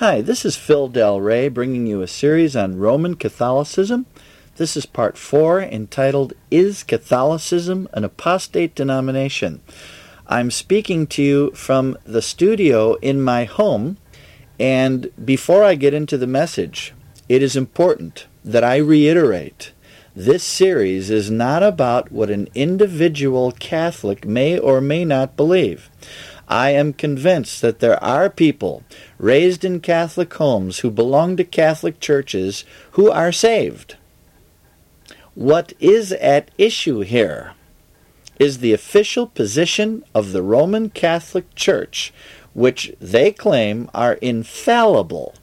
[0.00, 4.06] Hi, this is Phil Del Rey bringing you a series on Roman Catholicism.
[4.56, 9.60] This is part four entitled Is Catholicism an Apostate Denomination?
[10.26, 13.98] I'm speaking to you from the studio in my home,
[14.58, 16.94] and before I get into the message,
[17.28, 19.72] it is important that I reiterate
[20.16, 25.90] this series is not about what an individual Catholic may or may not believe.
[26.50, 28.82] I am convinced that there are people
[29.18, 33.96] raised in Catholic homes who belong to Catholic churches who are saved.
[35.36, 37.52] What is at issue here
[38.40, 42.12] is the official position of the Roman Catholic Church,
[42.52, 45.36] which they claim are infallible.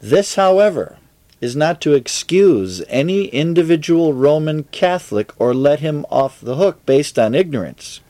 [0.00, 0.98] This, however,
[1.40, 7.16] is not to excuse any individual Roman Catholic or let him off the hook based
[7.16, 8.00] on ignorance.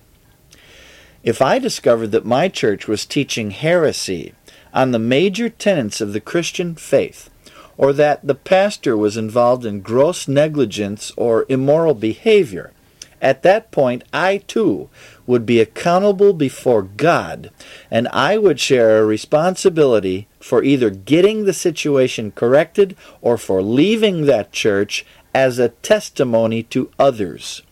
[1.24, 4.34] If I discovered that my church was teaching heresy
[4.74, 7.30] on the major tenets of the Christian faith,
[7.76, 12.72] or that the pastor was involved in gross negligence or immoral behavior,
[13.20, 14.90] at that point I too
[15.24, 17.52] would be accountable before God,
[17.88, 24.26] and I would share a responsibility for either getting the situation corrected or for leaving
[24.26, 27.62] that church as a testimony to others.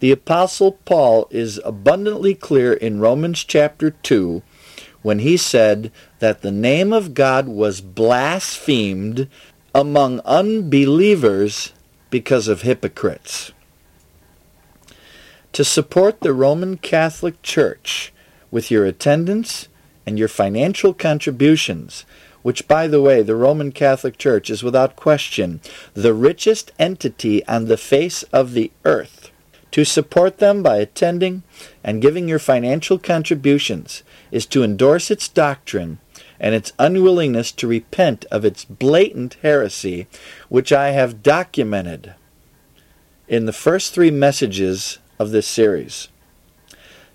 [0.00, 4.42] The Apostle Paul is abundantly clear in Romans chapter 2
[5.02, 5.90] when he said
[6.20, 9.28] that the name of God was blasphemed
[9.74, 11.72] among unbelievers
[12.10, 13.52] because of hypocrites.
[15.52, 18.12] To support the Roman Catholic Church
[18.50, 19.68] with your attendance
[20.06, 22.04] and your financial contributions,
[22.42, 25.60] which, by the way, the Roman Catholic Church is without question
[25.94, 29.17] the richest entity on the face of the earth,
[29.70, 31.42] to support them by attending
[31.84, 35.98] and giving your financial contributions is to endorse its doctrine
[36.40, 40.06] and its unwillingness to repent of its blatant heresy,
[40.48, 42.14] which I have documented
[43.26, 46.08] in the first three messages of this series.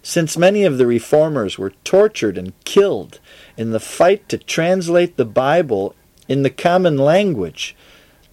[0.02, 3.20] Since many of the reformers were tortured and killed
[3.56, 5.96] in the fight to translate the Bible
[6.28, 7.75] in the common language,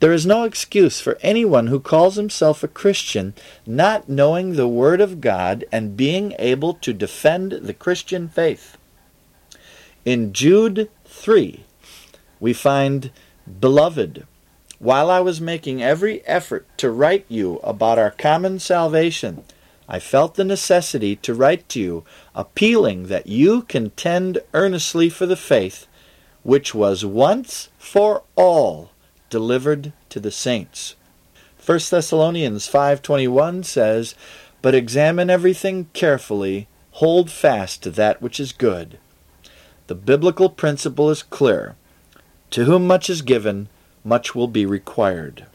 [0.00, 3.34] there is no excuse for anyone who calls himself a Christian
[3.66, 8.78] not knowing the Word of God and being able to defend the Christian faith.
[10.06, 11.64] In Jude 3,
[12.40, 13.10] we find,
[13.60, 14.26] Beloved,
[14.78, 19.44] while I was making every effort to write you about our common salvation,
[19.86, 25.36] I felt the necessity to write to you, appealing that you contend earnestly for the
[25.36, 25.86] faith
[26.42, 28.90] which was once for all
[29.30, 30.96] delivered to the saints.
[31.64, 34.14] 1 Thessalonians 5:21 says,
[34.60, 38.98] "But examine everything carefully, hold fast to that which is good."
[39.86, 41.76] The biblical principle is clear.
[42.50, 43.68] To whom much is given,
[44.04, 45.46] much will be required.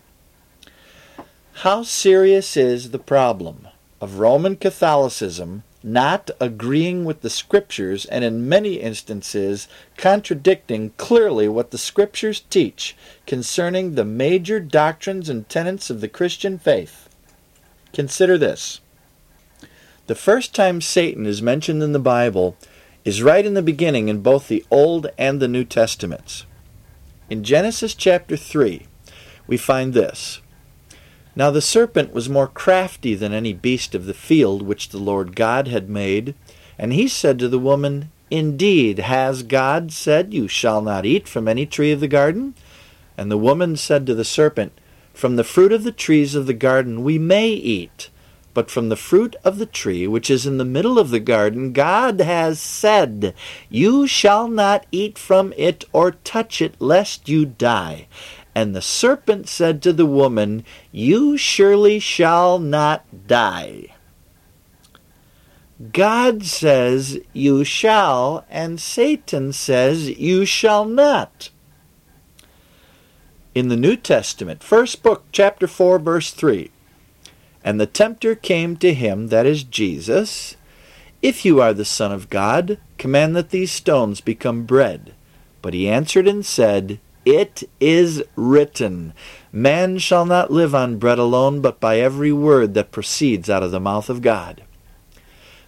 [1.64, 3.68] How serious is the problem
[4.02, 11.70] of Roman Catholicism not agreeing with the Scriptures and in many instances contradicting clearly what
[11.70, 12.98] the Scriptures teach
[13.28, 17.08] concerning the major doctrines and tenets of the Christian faith.
[17.94, 18.82] Consider this.
[20.08, 22.58] The first time Satan is mentioned in the Bible
[23.04, 26.46] is right in the beginning in both the Old and the New Testaments.
[27.30, 28.88] In Genesis chapter 3,
[29.46, 30.42] we find this.
[31.36, 35.36] Now the serpent was more crafty than any beast of the field which the Lord
[35.36, 36.34] God had made.
[36.80, 41.48] And he said to the woman, Indeed, has God said, You shall not eat from
[41.48, 42.56] any tree of the garden?
[43.18, 44.72] And the woman said to the serpent,
[45.14, 48.10] From the fruit of the trees of the garden we may eat.
[48.54, 51.74] But from the fruit of the tree which is in the middle of the garden,
[51.74, 53.34] God has said,
[53.70, 58.08] You shall not eat from it or touch it, lest you die.
[58.56, 63.94] And the serpent said to the woman, You surely shall not die.
[65.92, 71.50] God says, You shall, and Satan says, You shall not.
[73.54, 76.72] In the New Testament, first book, chapter 4, verse 3
[77.62, 80.56] And the tempter came to him, that is Jesus,
[81.22, 85.14] If you are the Son of God, command that these stones become bread.
[85.62, 89.14] But he answered and said, it is written,
[89.52, 93.72] Man shall not live on bread alone, but by every word that proceeds out of
[93.72, 94.64] the mouth of God.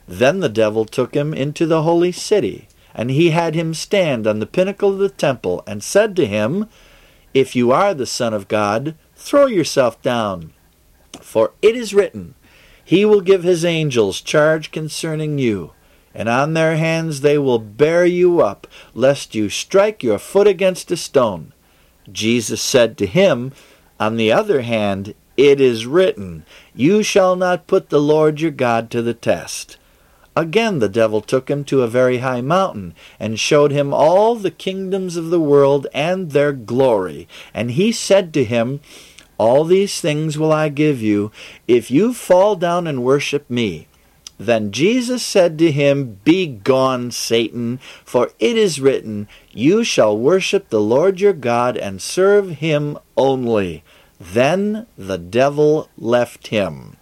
[0.08, 4.40] Then the devil took him into the holy city, and he had him stand on
[4.40, 6.68] the pinnacle of the temple, and said to him,
[7.34, 10.54] If you are the Son of God, throw yourself down.
[11.20, 12.36] For it is written,
[12.86, 15.74] He will give his angels charge concerning you
[16.18, 18.66] and on their hands they will bear you up,
[18.96, 21.54] lest you strike your foot against a stone.
[22.12, 23.52] Jesus said to him,
[24.00, 26.44] On the other hand, it is written,
[26.74, 29.78] You shall not put the Lord your God to the test.
[30.36, 34.50] Again the devil took him to a very high mountain, and showed him all the
[34.50, 37.28] kingdoms of the world and their glory.
[37.54, 38.80] And he said to him,
[39.38, 41.32] All these things will I give you,
[41.68, 43.88] if you fall down and worship me.
[44.40, 50.82] Then Jesus said to him, Begone, Satan, for it is written, You shall worship the
[50.82, 53.84] Lord your God and serve him only.
[54.20, 56.98] Then the devil left him.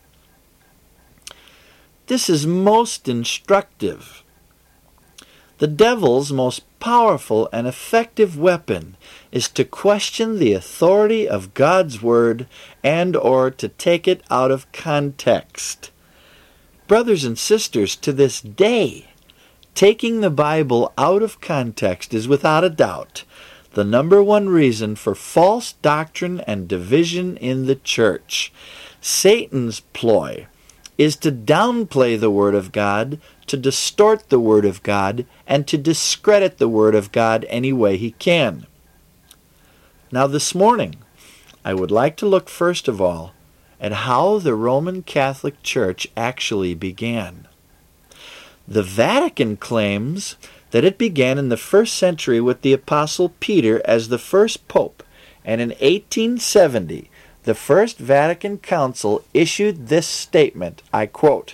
[2.07, 4.23] This is most instructive.
[5.57, 8.95] The devil's most powerful and effective weapon
[9.31, 12.47] is to question the authority of God's word
[12.83, 15.91] and or to take it out of context.
[16.87, 19.07] Brothers and sisters, to this day,
[19.73, 23.23] taking the Bible out of context is without a doubt
[23.73, 28.53] the number one reason for false doctrine and division in the church.
[29.01, 30.47] Satan's ploy
[30.97, 35.77] is to downplay the Word of God, to distort the Word of God, and to
[35.77, 38.65] discredit the Word of God any way he can.
[40.11, 40.95] Now, this morning,
[41.65, 43.34] I would like to look first of all
[43.85, 47.47] at how the Roman Catholic Church actually began.
[48.67, 50.37] The Vatican claims
[50.71, 55.03] that it began in the first century with the Apostle Peter as the first pope,
[55.43, 57.11] and in 1870,
[57.43, 61.53] the First Vatican Council issued this statement I quote,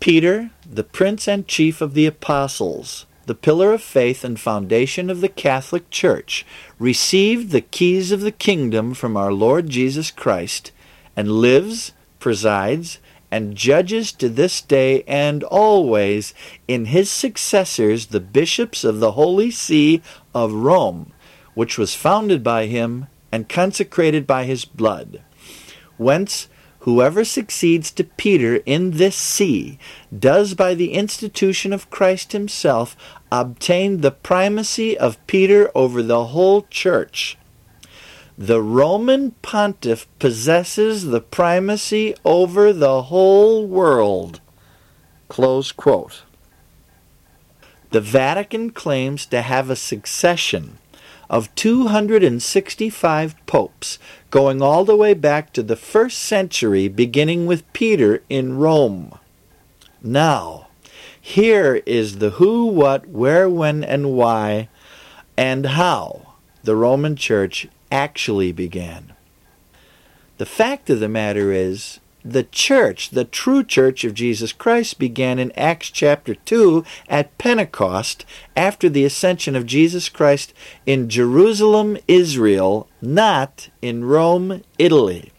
[0.00, 5.20] Peter, the prince and chief of the apostles, the pillar of faith and foundation of
[5.20, 6.46] the Catholic Church,
[6.78, 10.72] received the keys of the kingdom from our Lord Jesus Christ,
[11.16, 12.98] and lives, presides,
[13.30, 16.32] and judges to this day and always
[16.68, 20.00] in his successors, the bishops of the Holy See
[20.34, 21.12] of Rome,
[21.54, 25.22] which was founded by him and consecrated by his blood.
[25.96, 26.48] Whence
[26.86, 29.76] Whoever succeeds to Peter in this see
[30.16, 32.96] does by the institution of Christ himself
[33.30, 37.36] obtain the primacy of Peter over the whole church.
[38.38, 44.40] The Roman pontiff possesses the primacy over the whole world.
[45.28, 46.22] Close quote.
[47.90, 50.78] The Vatican claims to have a succession
[51.30, 53.98] of 265 popes,
[54.30, 59.18] going all the way back to the first century, beginning with Peter in Rome.
[60.02, 60.65] Now,
[61.26, 64.68] here is the who, what, where, when, and why,
[65.36, 69.12] and how the Roman Church actually began.
[70.38, 75.40] The fact of the matter is, the church, the true church of Jesus Christ, began
[75.40, 78.24] in Acts chapter 2 at Pentecost
[78.56, 80.54] after the ascension of Jesus Christ
[80.86, 85.32] in Jerusalem, Israel, not in Rome, Italy.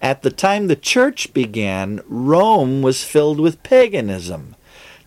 [0.00, 4.54] At the time the church began, Rome was filled with paganism.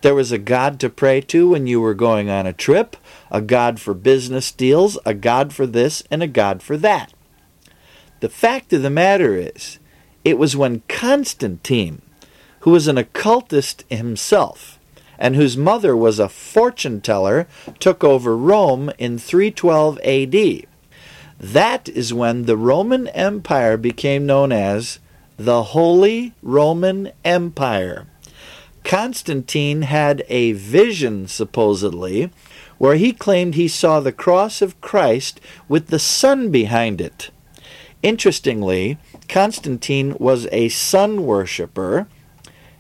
[0.02, 2.98] There was a god to pray to when you were going on a trip,
[3.32, 7.14] a god for business deals, a god for this, and a god for that.
[8.20, 9.80] The fact of the matter is,
[10.24, 12.02] it was when Constantine,
[12.60, 14.80] who was an occultist himself,
[15.18, 17.48] and whose mother was a fortune teller,
[17.80, 20.68] took over Rome in 312 AD.
[21.40, 25.00] That is when the Roman Empire became known as
[25.38, 28.08] the Holy Roman Empire.
[28.88, 32.32] Constantine had a vision, supposedly,
[32.78, 37.30] where he claimed he saw the cross of Christ with the sun behind it.
[38.02, 42.08] Interestingly, Constantine was a sun worshipper,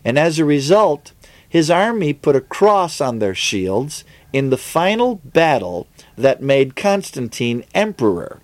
[0.05, 1.11] and as a result,
[1.49, 7.65] his army put a cross on their shields in the final battle that made Constantine
[7.75, 8.39] emperor.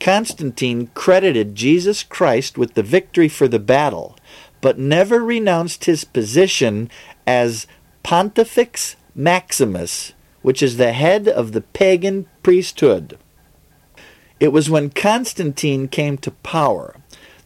[0.00, 4.16] Constantine credited Jesus Christ with the victory for the battle,
[4.62, 6.88] but never renounced his position
[7.26, 7.66] as
[8.02, 13.18] Pontifex Maximus, which is the head of the pagan priesthood.
[14.40, 16.96] It was when Constantine came to power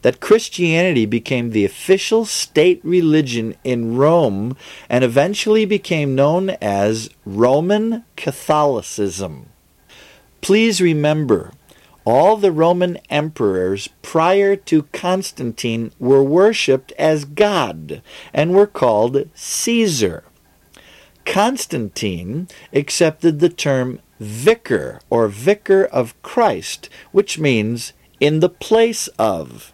[0.03, 4.57] that Christianity became the official state religion in Rome
[4.89, 9.47] and eventually became known as Roman Catholicism.
[10.41, 11.53] Please remember,
[12.07, 18.01] all the Roman emperors prior to Constantine were worshipped as God
[18.33, 20.23] and were called Caesar.
[21.27, 29.73] Constantine accepted the term vicar or vicar of Christ, which means in the place of.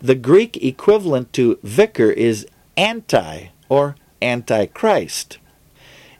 [0.00, 2.44] The Greek equivalent to vicar is
[2.76, 5.38] anti or Antichrist.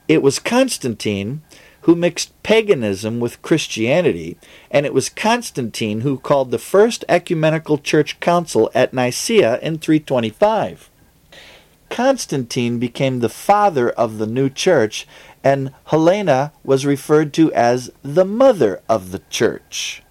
[0.06, 1.42] It was Constantine
[1.82, 4.36] who mixed paganism with Christianity,
[4.70, 10.88] and it was Constantine who called the first ecumenical church council at Nicaea in 325.
[11.90, 15.06] Constantine became the father of the new church,
[15.44, 20.02] and Helena was referred to as the mother of the church.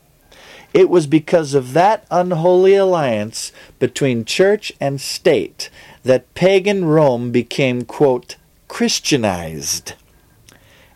[0.74, 5.70] It was because of that unholy alliance between church and state
[6.04, 8.36] that pagan Rome became, quote,
[8.68, 9.94] Christianized.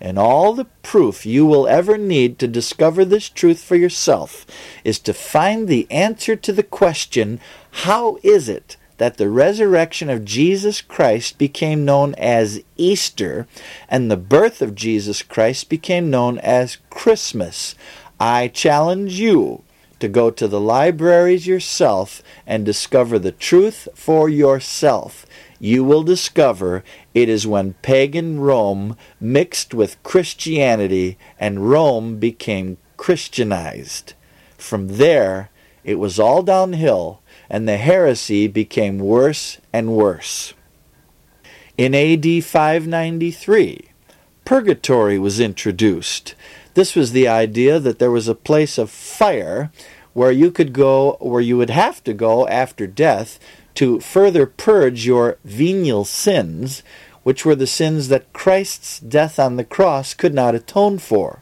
[0.05, 4.45] And all the proof you will ever need to discover this truth for yourself
[4.83, 7.39] is to find the answer to the question
[7.71, 13.47] how is it that the resurrection of Jesus Christ became known as Easter
[13.89, 17.74] and the birth of Jesus Christ became known as Christmas?
[18.19, 19.63] I challenge you
[20.05, 25.25] to go to the libraries yourself and discover the truth for yourself
[25.59, 26.83] you will discover
[27.13, 34.13] it is when pagan Rome mixed with Christianity and Rome became Christianized.
[34.57, 35.50] From there,
[35.83, 40.53] it was all downhill and the heresy became worse and worse.
[41.77, 43.89] In AD 593,
[44.45, 46.35] purgatory was introduced.
[46.75, 49.72] This was the idea that there was a place of fire
[50.13, 53.39] where you could go, where you would have to go after death
[53.75, 56.84] to further purge your venial sins,
[57.24, 61.39] which were the sins that Christ's death on the cross could not atone for.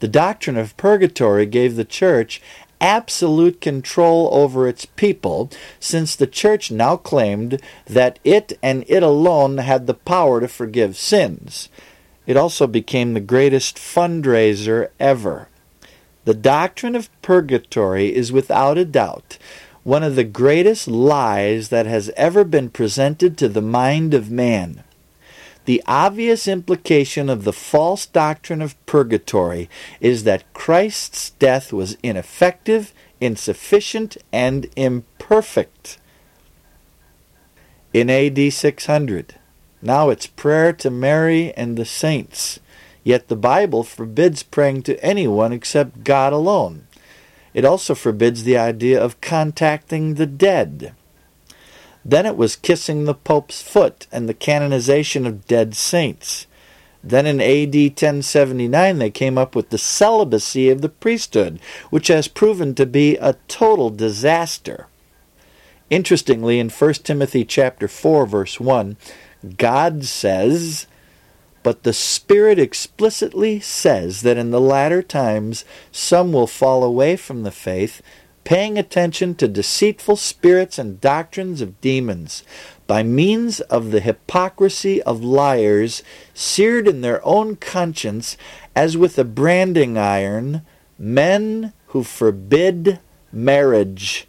[0.00, 2.40] The doctrine of purgatory gave the church
[2.80, 9.58] absolute control over its people, since the church now claimed that it and it alone
[9.58, 11.68] had the power to forgive sins.
[12.26, 15.48] It also became the greatest fundraiser ever.
[16.24, 19.38] The doctrine of purgatory is without a doubt
[19.84, 24.84] one of the greatest lies that has ever been presented to the mind of man.
[25.64, 29.68] The obvious implication of the false doctrine of purgatory
[30.00, 35.98] is that Christ's death was ineffective, insufficient, and imperfect.
[37.92, 39.34] In AD 600,
[39.82, 42.60] now it's prayer to Mary and the saints,
[43.02, 46.86] yet the Bible forbids praying to anyone except God alone.
[47.52, 50.94] It also forbids the idea of contacting the dead.
[52.04, 56.46] Then it was kissing the Pope's foot and the canonization of dead saints.
[57.04, 61.60] Then in AD 1079 they came up with the celibacy of the priesthood,
[61.90, 64.86] which has proven to be a total disaster.
[65.90, 68.96] Interestingly, in 1 Timothy chapter 4 verse 1,
[69.56, 70.86] God says,
[71.62, 77.42] but the Spirit explicitly says that in the latter times some will fall away from
[77.42, 78.02] the faith,
[78.44, 82.42] paying attention to deceitful spirits and doctrines of demons,
[82.88, 86.02] by means of the hypocrisy of liars,
[86.34, 88.36] seared in their own conscience
[88.74, 90.62] as with a branding iron,
[90.98, 92.98] men who forbid
[93.32, 94.26] marriage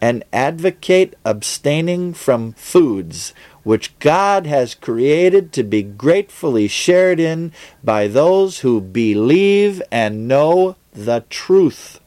[0.00, 3.32] and advocate abstaining from foods
[3.64, 7.52] which God has created to be gratefully shared in
[7.82, 12.00] by those who believe and know the truth.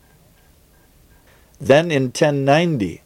[1.60, 3.02] Then in 1090,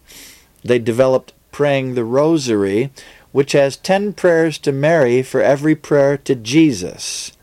[0.64, 2.92] they developed praying the Rosary,
[3.32, 7.34] which has 10 prayers to Mary for every prayer to Jesus.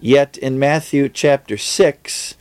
[0.00, 2.34] Yet in Matthew chapter 6,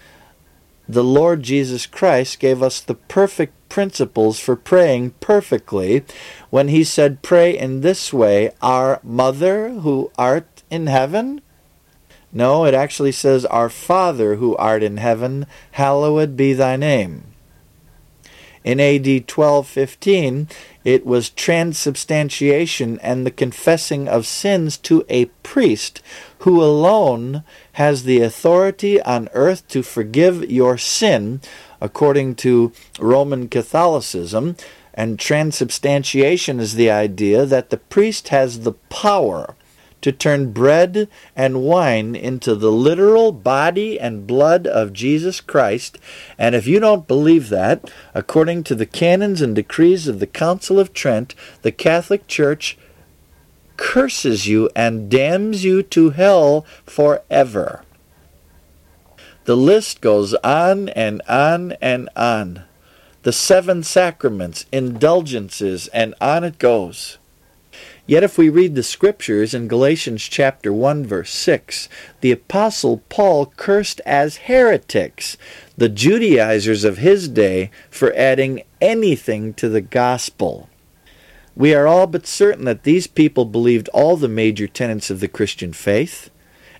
[0.87, 6.03] the Lord Jesus Christ gave us the perfect principles for praying perfectly
[6.49, 11.39] when he said, Pray in this way, Our Mother who art in heaven?
[12.33, 17.23] No, it actually says, Our Father who art in heaven, hallowed be thy name.
[18.65, 20.49] In AD 1215,
[20.83, 26.01] it was transubstantiation and the confessing of sins to a priest
[26.39, 31.41] who alone has the authority on earth to forgive your sin,
[31.79, 34.55] according to Roman Catholicism.
[34.93, 39.55] And transubstantiation is the idea that the priest has the power
[40.01, 45.97] to turn bread and wine into the literal body and blood of Jesus Christ.
[46.37, 50.79] And if you don't believe that, according to the canons and decrees of the Council
[50.79, 52.77] of Trent, the Catholic Church
[53.81, 57.83] curses you and damns you to hell forever.
[59.45, 62.63] The list goes on and on and on.
[63.23, 67.17] The seven sacraments, indulgences, and on it goes.
[68.05, 71.89] Yet if we read the scriptures in Galatians chapter 1 verse 6,
[72.21, 75.37] the apostle Paul cursed as heretics
[75.75, 80.69] the Judaizers of his day for adding anything to the gospel.
[81.55, 85.27] We are all but certain that these people believed all the major tenets of the
[85.27, 86.29] Christian faith,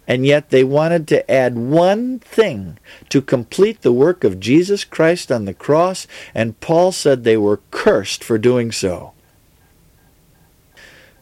[0.08, 2.78] and yet they wanted to add one thing
[3.10, 7.62] to complete the work of Jesus Christ on the cross, and Paul said they were
[7.72, 9.14] cursed for doing so.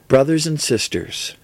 [0.08, 1.36] Brothers and sisters,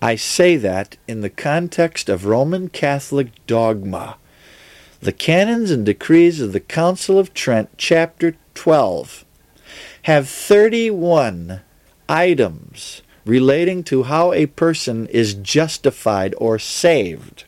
[0.00, 4.16] I say that in the context of Roman Catholic dogma.
[5.00, 9.25] The canons and decrees of the Council of Trent, chapter 12,
[10.02, 11.60] have 31
[12.08, 17.44] items relating to how a person is justified or saved.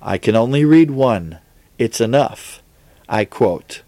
[0.00, 1.38] I can only read one.
[1.78, 2.62] It's enough.
[3.08, 3.82] I quote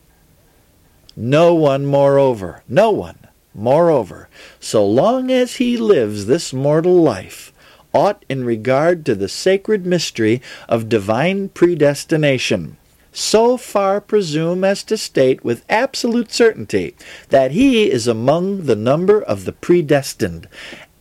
[1.16, 3.18] No one, moreover, no one,
[3.54, 4.28] moreover,
[4.58, 7.52] so long as he lives this mortal life,
[7.94, 12.76] ought in regard to the sacred mystery of divine predestination
[13.18, 16.94] so far presume as to state with absolute certainty
[17.30, 20.48] that he is among the number of the predestined,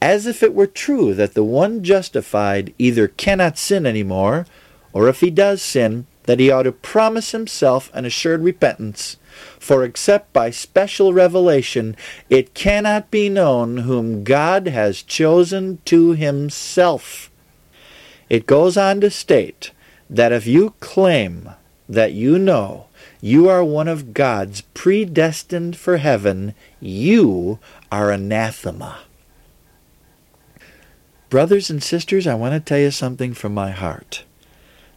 [0.01, 4.47] as if it were true that the one justified either cannot sin any more,
[4.93, 9.17] or if he does sin, that he ought to promise himself an assured repentance.
[9.59, 11.95] For except by special revelation,
[12.31, 17.29] it cannot be known whom God has chosen to himself.
[18.27, 19.71] It goes on to state
[20.09, 21.51] that if you claim
[21.89, 22.87] that you know
[23.21, 27.59] you are one of God's predestined for heaven, you
[27.91, 28.99] are anathema.
[31.29, 34.23] Brothers and sisters, I want to tell you something from my heart.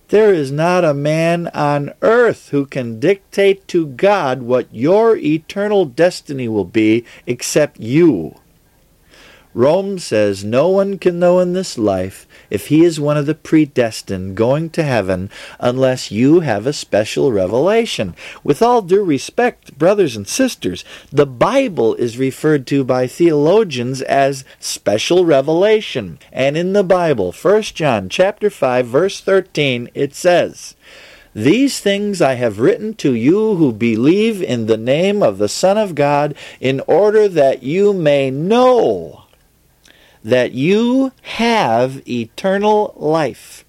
[0.08, 5.84] There is not a man on earth who can dictate to God what your eternal
[5.84, 8.34] destiny will be except you.
[9.52, 13.34] Rome says no one can know in this life if he is one of the
[13.34, 15.28] predestined going to heaven
[15.58, 18.14] unless you have a special revelation.
[18.44, 24.44] With all due respect, brothers and sisters, the Bible is referred to by theologians as
[24.60, 26.20] special revelation.
[26.32, 30.76] And in the Bible, 1 John chapter 5 verse 13, it says,
[31.34, 35.78] these things I have written to you who believe in the name of the Son
[35.78, 39.26] of God, in order that you may know
[40.22, 43.64] that you have eternal life.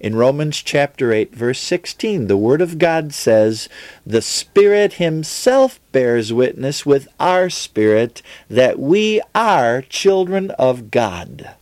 [0.00, 3.68] In Romans chapter 8, verse 16, the Word of God says,
[4.04, 8.20] The Spirit Himself bears witness with our spirit
[8.50, 11.54] that we are children of God.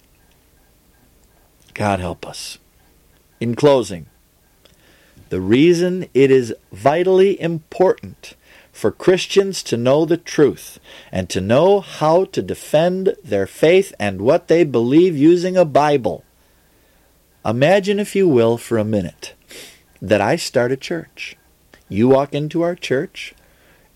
[1.74, 2.56] God help us.
[3.40, 4.06] In closing,
[5.28, 8.34] the reason it is vitally important
[8.80, 10.80] for Christians to know the truth
[11.12, 16.24] and to know how to defend their faith and what they believe using a Bible.
[17.44, 19.34] Imagine, if you will, for a minute
[20.00, 21.36] that I start a church.
[21.90, 23.34] You walk into our church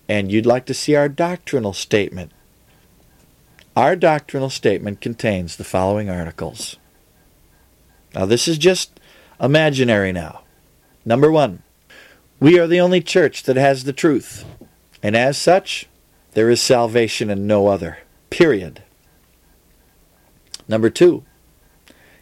[0.07, 2.31] and you'd like to see our doctrinal statement.
[3.75, 6.77] Our doctrinal statement contains the following articles.
[8.13, 8.99] Now, this is just
[9.41, 10.43] imaginary now.
[11.03, 11.63] Number one,
[12.39, 14.45] we are the only church that has the truth.
[15.05, 15.87] And as such,
[16.31, 17.99] there is salvation in no other.
[18.31, 18.81] Period.
[20.67, 21.23] Number two,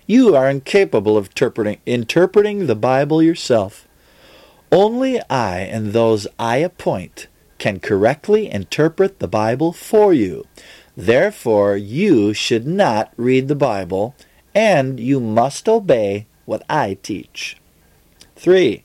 [0.06, 3.88] you are incapable of interpreting, interpreting the Bible yourself.
[4.69, 10.46] Only I and those I appoint can correctly interpret the Bible for you.
[10.98, 14.13] Therefore, you should not read the Bible,
[14.54, 17.56] and you must obey what I teach.
[18.36, 18.84] 3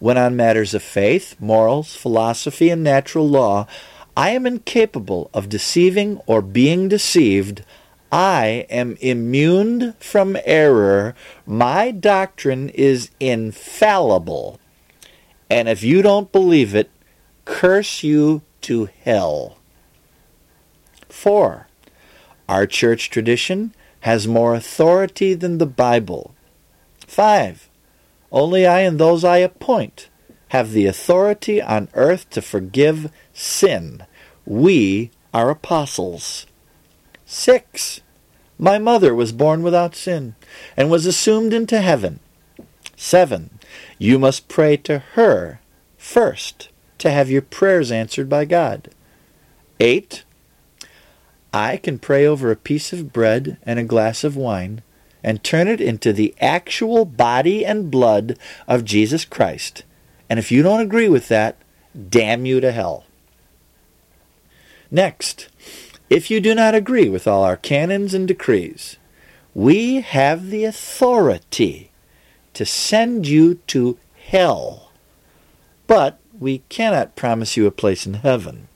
[0.00, 3.66] when on matters of faith, morals, philosophy, and natural law,
[4.16, 7.64] I am incapable of deceiving or being deceived.
[8.10, 11.14] I am immune from error.
[11.46, 14.58] My doctrine is infallible.
[15.48, 16.90] And if you don't believe it,
[17.44, 19.58] curse you to hell.
[21.08, 21.68] 4.
[22.48, 26.34] Our church tradition has more authority than the Bible.
[27.06, 27.69] 5.
[28.32, 30.08] Only I and those I appoint
[30.48, 34.04] have the authority on earth to forgive sin.
[34.44, 36.46] We are apostles.
[37.24, 38.00] 6.
[38.58, 40.34] My mother was born without sin
[40.76, 42.20] and was assumed into heaven.
[42.96, 43.58] 7.
[43.98, 45.60] You must pray to her
[45.96, 48.90] first to have your prayers answered by God.
[49.78, 50.24] 8.
[51.52, 54.82] I can pray over a piece of bread and a glass of wine
[55.22, 59.84] and turn it into the actual body and blood of Jesus Christ.
[60.28, 61.56] And if you don't agree with that,
[62.08, 63.04] damn you to hell.
[64.90, 65.48] Next,
[66.08, 68.96] if you do not agree with all our canons and decrees,
[69.54, 71.90] we have the authority
[72.54, 74.90] to send you to hell.
[75.86, 78.68] But we cannot promise you a place in heaven.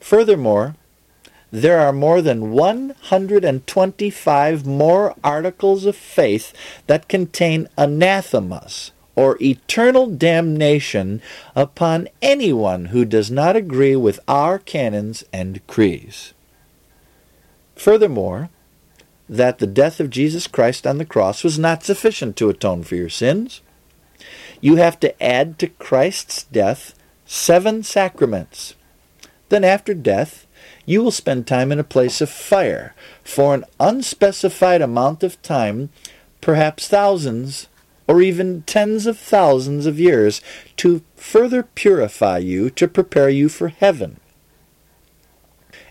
[0.00, 0.74] Furthermore,
[1.52, 6.54] there are more than 125 more articles of faith
[6.86, 11.20] that contain anathemas or eternal damnation
[11.54, 16.32] upon anyone who does not agree with our canons and creeds.
[17.76, 18.48] Furthermore,
[19.28, 22.96] that the death of Jesus Christ on the cross was not sufficient to atone for
[22.96, 23.60] your sins.
[24.62, 26.94] You have to add to Christ's death
[27.26, 28.74] seven sacraments.
[29.50, 30.46] Then, after death,
[30.84, 35.90] you will spend time in a place of fire for an unspecified amount of time,
[36.40, 37.68] perhaps thousands
[38.08, 40.42] or even tens of thousands of years,
[40.76, 44.18] to further purify you to prepare you for heaven.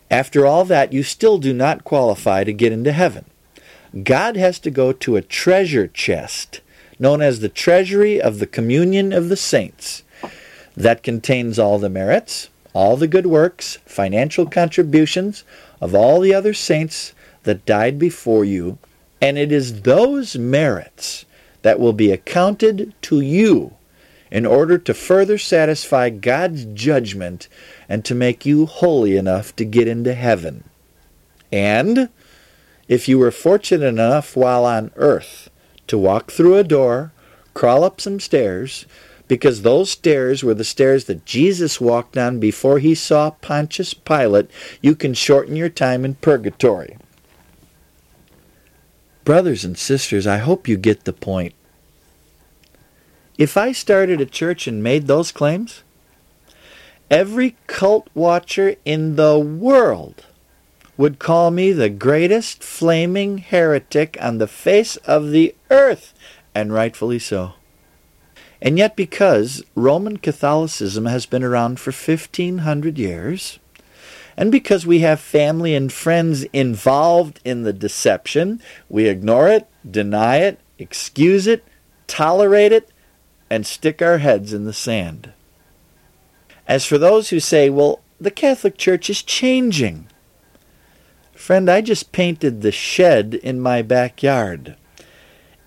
[0.10, 3.26] After all that, you still do not qualify to get into heaven.
[4.04, 6.60] God has to go to a treasure chest,
[7.00, 10.04] known as the treasury of the communion of the saints,
[10.76, 15.44] that contains all the merits, all the good works, financial contributions
[15.80, 18.78] of all the other saints that died before you,
[19.22, 21.26] and it is those merits
[21.62, 23.74] that will be accounted to you
[24.32, 27.50] in order to further satisfy God's judgment
[27.90, 30.64] and to make you holy enough to get into heaven.
[31.52, 32.10] And
[32.88, 35.50] if you were fortunate enough while on earth
[35.88, 37.12] to walk through a door,
[37.54, 38.86] crawl up some stairs,
[39.32, 44.52] because those stairs were the stairs that Jesus walked on before he saw Pontius Pilate,
[44.82, 46.98] you can shorten your time in purgatory.
[49.24, 51.54] Brothers and sisters, I hope you get the point.
[53.38, 55.84] If I started a church and made those claims,
[57.10, 60.26] every cult watcher in the world
[60.98, 66.14] would call me the greatest flaming heretic on the face of the earth,
[66.54, 67.54] and rightfully so.
[68.62, 73.60] And yet, because Roman Catholicism has been around for 1500 years,
[74.38, 80.38] and because we have family and friends involved in the deception, we ignore it, deny
[80.38, 81.66] it, excuse it,
[82.08, 82.90] tolerate it,
[83.50, 85.34] and stick our heads in the sand.
[86.68, 90.08] As for those who say, well, the Catholic Church is changing.
[91.34, 94.78] Friend, I just painted the shed in my backyard.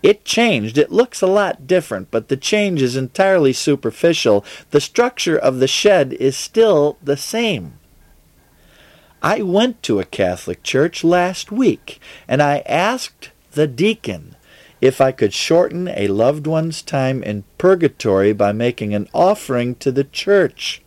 [0.05, 0.77] It changed.
[0.77, 4.45] It looks a lot different, but the change is entirely superficial.
[4.71, 7.79] The structure of the shed is still the same.
[9.23, 14.37] I went to a Catholic church last week and I asked the deacon
[14.83, 19.91] if I could shorten a loved one's time in purgatory by making an offering to
[19.91, 20.83] the church.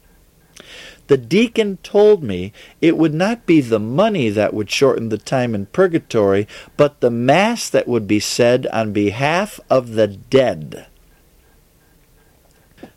[1.08, 5.56] The deacon told me it would not be the money that would shorten the time
[5.56, 10.88] in purgatory, but the Mass that would be said on behalf of the dead.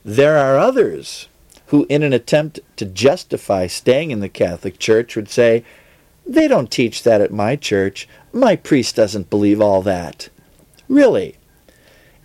[0.04, 1.28] There are others
[1.66, 5.64] who, in an attempt to justify staying in the Catholic Church, would say,
[6.26, 8.08] They don't teach that at my church.
[8.32, 10.30] My priest doesn't believe all that.
[10.88, 11.36] Really,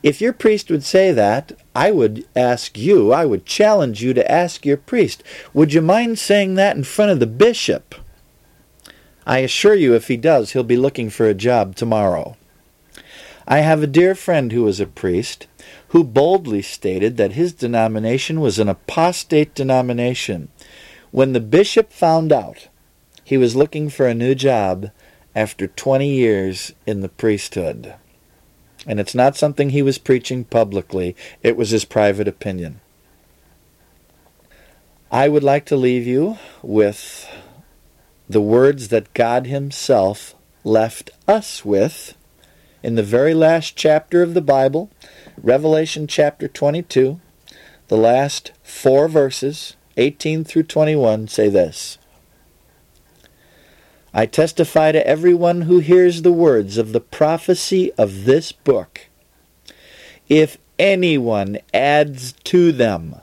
[0.06, 4.32] if your priest would say that, I would ask you, I would challenge you to
[4.32, 7.96] ask your priest, would you mind saying that in front of the bishop?
[9.26, 12.38] I assure you, if he does, he'll be looking for a job tomorrow.
[13.48, 15.48] I have a dear friend who is a priest
[15.88, 20.50] who boldly stated that his denomination was an apostate denomination.
[21.10, 22.68] When the bishop found out
[23.24, 24.92] he was looking for a new job
[25.34, 27.96] after 20 years in the priesthood.
[28.86, 32.82] And it's not something he was preaching publicly, it was his private opinion.
[35.12, 37.30] I would like to leave you with
[38.28, 42.16] the words that God Himself left us with
[42.82, 44.90] in the very last chapter of the Bible,
[45.42, 47.20] Revelation chapter 22.
[47.88, 51.98] The last four verses, 18 through 21, say this
[54.18, 59.08] I testify to everyone who hears the words of the prophecy of this book.
[60.30, 63.16] If anyone adds to them,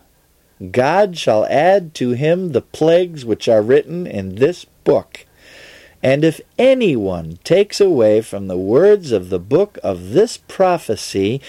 [0.71, 5.25] God shall add to him the plagues which are written in this book.
[6.03, 11.41] And if anyone takes away from the words of the book of this prophecy,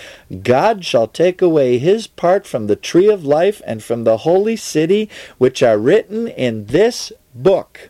[0.41, 4.55] God shall take away his part from the tree of life and from the holy
[4.55, 7.89] city which are written in this book.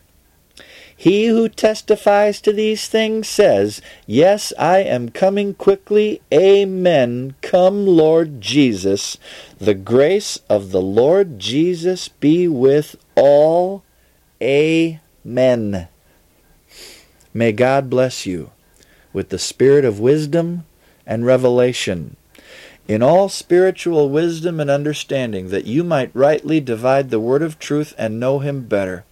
[1.04, 6.22] He who testifies to these things says, Yes, I am coming quickly.
[6.32, 7.34] Amen.
[7.42, 9.18] Come, Lord Jesus.
[9.58, 13.84] The grace of the Lord Jesus be with all.
[14.40, 15.88] Amen.
[17.34, 18.50] May God bless you
[19.12, 20.64] with the spirit of wisdom
[21.06, 22.16] and revelation
[22.88, 27.92] in all spiritual wisdom and understanding, that you might rightly divide the word of truth
[27.98, 29.04] and know him better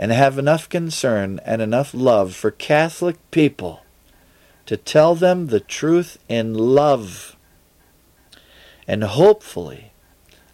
[0.00, 3.84] and have enough concern and enough love for Catholic people
[4.64, 7.36] to tell them the truth in love
[8.88, 9.92] and hopefully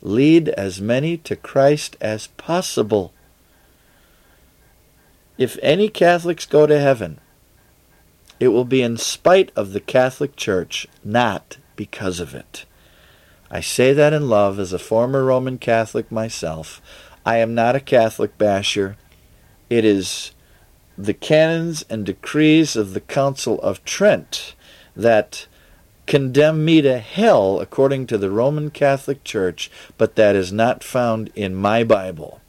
[0.02, 3.12] lead as many to Christ as possible.
[5.38, 7.20] If any Catholics go to heaven,
[8.40, 12.64] it will be in spite of the Catholic Church, not because of it.
[13.48, 16.82] I say that in love as a former Roman Catholic myself.
[17.24, 18.96] I am not a Catholic basher.
[19.68, 20.33] It is
[20.96, 24.55] the canons and decrees of the Council of Trent
[24.94, 25.46] that
[26.07, 31.31] condemn me to hell according to the Roman Catholic Church, but that is not found
[31.35, 32.40] in my Bible.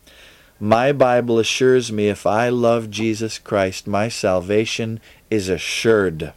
[0.60, 5.00] My Bible assures me if I love Jesus Christ, my salvation
[5.30, 6.34] is assured.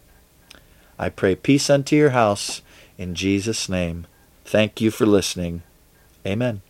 [0.99, 2.61] I pray peace unto your house
[2.99, 4.07] in Jesus' name.
[4.45, 5.62] Thank you for listening.
[6.27, 6.61] Amen.